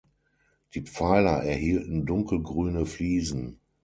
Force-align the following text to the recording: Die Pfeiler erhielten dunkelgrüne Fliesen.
Die 0.73 0.81
Pfeiler 0.81 1.43
erhielten 1.43 2.07
dunkelgrüne 2.07 2.87
Fliesen. 2.87 3.59